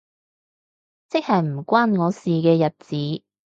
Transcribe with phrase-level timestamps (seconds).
[1.09, 3.23] 即係唔關我事嘅日子